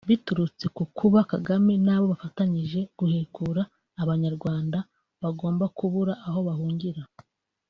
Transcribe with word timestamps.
biturutse 0.09 0.65
ku 0.75 0.83
kuba 0.97 1.19
Kagame 1.31 1.73
n’abo 1.85 2.05
bafatanyije 2.13 2.79
guhekura 2.97 3.61
abanyarwanda 4.01 4.77
bagomba 5.21 5.65
kubura 5.77 6.13
aho 6.27 6.39
bahungira 6.49 7.03